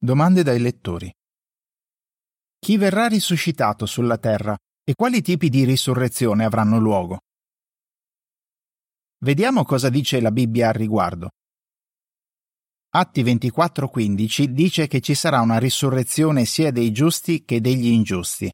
[0.00, 1.12] Domande dai lettori.
[2.56, 7.18] Chi verrà risuscitato sulla terra e quali tipi di risurrezione avranno luogo?
[9.24, 11.30] Vediamo cosa dice la Bibbia al riguardo.
[12.90, 18.48] Atti 24:15 dice che ci sarà una risurrezione sia dei giusti che degli ingiusti.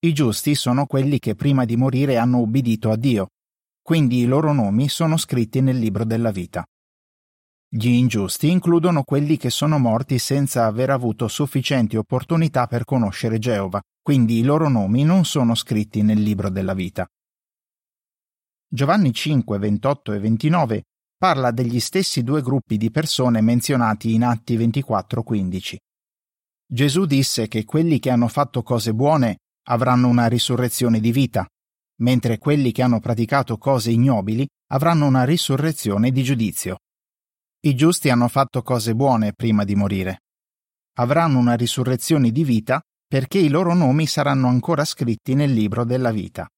[0.00, 3.28] I giusti sono quelli che prima di morire hanno ubbidito a Dio,
[3.80, 6.64] quindi i loro nomi sono scritti nel libro della vita.
[7.74, 13.80] Gli ingiusti includono quelli che sono morti senza aver avuto sufficienti opportunità per conoscere Geova,
[14.02, 17.08] quindi i loro nomi non sono scritti nel libro della vita.
[18.68, 20.82] Giovanni 5, 28 e 29
[21.16, 25.78] parla degli stessi due gruppi di persone menzionati in Atti 24, 15.
[26.66, 31.46] Gesù disse che quelli che hanno fatto cose buone avranno una risurrezione di vita,
[32.02, 36.76] mentre quelli che hanno praticato cose ignobili avranno una risurrezione di giudizio.
[37.64, 40.22] I giusti hanno fatto cose buone prima di morire.
[40.94, 46.10] Avranno una risurrezione di vita perché i loro nomi saranno ancora scritti nel libro della
[46.10, 46.48] vita.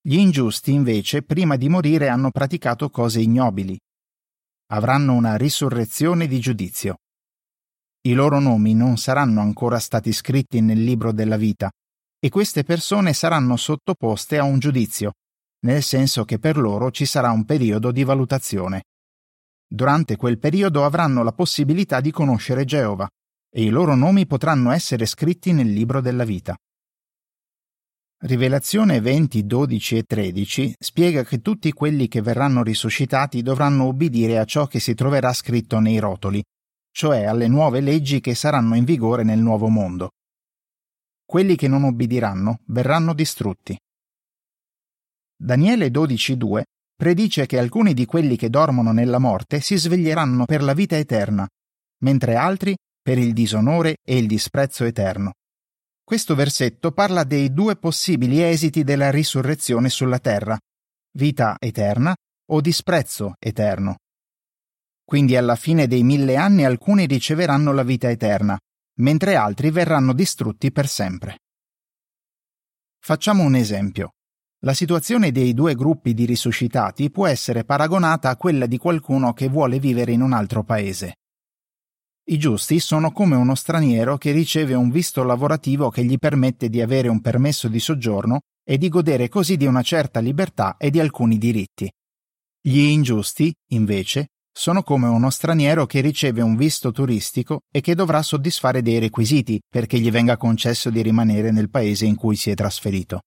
[0.00, 3.78] Gli ingiusti, invece, prima di morire hanno praticato cose ignobili.
[4.72, 6.96] Avranno una risurrezione di giudizio.
[8.00, 11.70] I loro nomi non saranno ancora stati scritti nel libro della vita
[12.18, 15.12] e queste persone saranno sottoposte a un giudizio,
[15.66, 18.82] nel senso che per loro ci sarà un periodo di valutazione.
[19.72, 23.08] Durante quel periodo avranno la possibilità di conoscere Geova
[23.48, 26.54] e i loro nomi potranno essere scritti nel libro della vita.
[28.18, 34.44] Rivelazione 20, 12 e 13 spiega che tutti quelli che verranno risuscitati dovranno obbedire a
[34.44, 36.44] ciò che si troverà scritto nei rotoli,
[36.90, 40.10] cioè alle nuove leggi che saranno in vigore nel nuovo mondo.
[41.24, 43.74] Quelli che non obbediranno verranno distrutti.
[45.34, 46.62] Daniele 12.2
[47.02, 51.44] predice che alcuni di quelli che dormono nella morte si sveglieranno per la vita eterna,
[52.04, 55.32] mentre altri per il disonore e il disprezzo eterno.
[56.04, 60.56] Questo versetto parla dei due possibili esiti della risurrezione sulla terra,
[61.16, 62.14] vita eterna
[62.52, 63.96] o disprezzo eterno.
[65.04, 68.56] Quindi alla fine dei mille anni alcuni riceveranno la vita eterna,
[69.00, 71.38] mentre altri verranno distrutti per sempre.
[73.00, 74.12] Facciamo un esempio.
[74.64, 79.48] La situazione dei due gruppi di risuscitati può essere paragonata a quella di qualcuno che
[79.48, 81.16] vuole vivere in un altro paese.
[82.28, 86.80] I giusti sono come uno straniero che riceve un visto lavorativo che gli permette di
[86.80, 91.00] avere un permesso di soggiorno e di godere così di una certa libertà e di
[91.00, 91.90] alcuni diritti.
[92.60, 98.22] Gli ingiusti, invece, sono come uno straniero che riceve un visto turistico e che dovrà
[98.22, 102.54] soddisfare dei requisiti perché gli venga concesso di rimanere nel paese in cui si è
[102.54, 103.22] trasferito.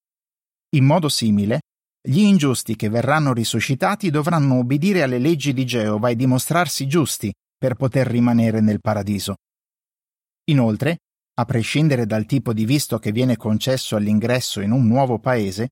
[0.75, 1.62] In modo simile,
[2.02, 7.75] gli ingiusti che verranno risuscitati dovranno obbedire alle leggi di Geova e dimostrarsi giusti per
[7.75, 9.35] poter rimanere nel paradiso.
[10.50, 10.97] Inoltre,
[11.35, 15.69] a prescindere dal tipo di visto che viene concesso all'ingresso in un nuovo paese,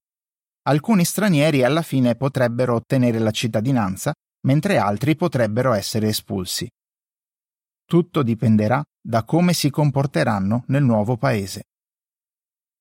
[0.64, 4.14] alcuni stranieri alla fine potrebbero ottenere la cittadinanza,
[4.48, 6.68] mentre altri potrebbero essere espulsi.
[7.86, 11.64] Tutto dipenderà da come si comporteranno nel nuovo paese.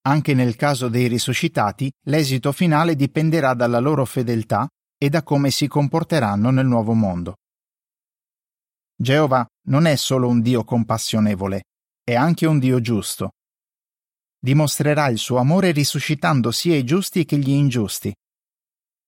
[0.04, 4.68] Anche nel caso dei risuscitati, l'esito finale dipenderà dalla loro fedeltà
[4.98, 7.36] e da come si comporteranno nel nuovo mondo.
[8.96, 11.62] Geova non è solo un Dio compassionevole,
[12.02, 13.30] è anche un Dio giusto.
[14.38, 18.12] Dimostrerà il suo amore risuscitando sia i giusti che gli ingiusti.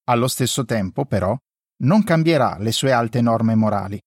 [0.05, 1.35] Allo stesso tempo, però,
[1.83, 3.99] non cambierà le sue alte norme morali.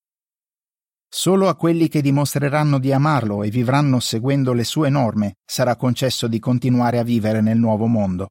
[1.10, 6.28] Solo a quelli che dimostreranno di amarlo e vivranno seguendo le sue norme sarà concesso
[6.28, 8.28] di continuare a vivere nel nuovo mondo.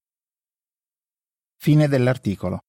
[1.59, 2.59] Fine dell'articolo.